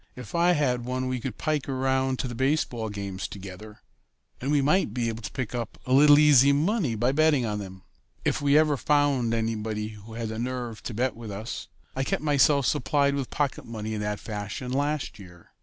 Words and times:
"If 0.15 0.33
I 0.33 0.53
had 0.53 0.83
one 0.83 1.07
we 1.07 1.19
could 1.19 1.37
pike 1.37 1.69
around 1.69 2.17
to 2.17 2.27
the 2.27 2.33
baseball 2.33 2.89
games 2.89 3.27
together, 3.27 3.83
and 4.41 4.49
we 4.49 4.59
might 4.59 4.95
be 4.95 5.09
able 5.09 5.21
to 5.21 5.31
pick 5.31 5.53
up 5.53 5.77
a 5.85 5.93
little 5.93 6.17
easy 6.17 6.51
money 6.53 6.95
by 6.95 7.11
betting 7.11 7.45
on 7.45 7.59
them 7.59 7.83
if 8.25 8.41
we 8.41 8.57
ever 8.57 8.77
found 8.77 9.31
anybody 9.31 9.89
who 9.89 10.13
had 10.15 10.29
the 10.29 10.39
nerve 10.39 10.81
to 10.81 10.95
bet 10.95 11.15
with 11.15 11.29
us. 11.29 11.67
I 11.95 12.03
kept 12.03 12.23
myself 12.23 12.65
supplied 12.65 13.13
with 13.13 13.29
pocket 13.29 13.63
money 13.67 13.93
in 13.93 14.01
that 14.01 14.19
fashion 14.19 14.71
last 14.71 15.19
year. 15.19 15.51